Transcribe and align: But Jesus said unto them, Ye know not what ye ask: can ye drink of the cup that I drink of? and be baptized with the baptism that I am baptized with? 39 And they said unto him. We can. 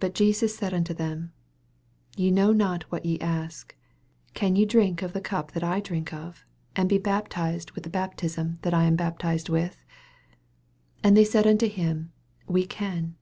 But 0.00 0.14
Jesus 0.14 0.56
said 0.56 0.72
unto 0.72 0.94
them, 0.94 1.30
Ye 2.16 2.30
know 2.30 2.50
not 2.50 2.84
what 2.90 3.04
ye 3.04 3.20
ask: 3.20 3.76
can 4.32 4.56
ye 4.56 4.64
drink 4.64 5.02
of 5.02 5.12
the 5.12 5.20
cup 5.20 5.52
that 5.52 5.62
I 5.62 5.80
drink 5.80 6.14
of? 6.14 6.46
and 6.74 6.88
be 6.88 6.96
baptized 6.96 7.72
with 7.72 7.84
the 7.84 7.90
baptism 7.90 8.58
that 8.62 8.72
I 8.72 8.84
am 8.84 8.96
baptized 8.96 9.50
with? 9.50 9.76
39 11.02 11.04
And 11.04 11.16
they 11.18 11.24
said 11.26 11.46
unto 11.46 11.68
him. 11.68 12.10
We 12.46 12.64
can. 12.64 13.16